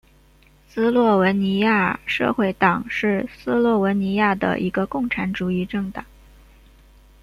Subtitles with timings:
[0.67, 6.03] 斯洛文尼亚社会党是斯洛文尼亚的一个共产主义政党。